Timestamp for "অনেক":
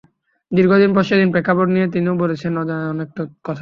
2.93-3.09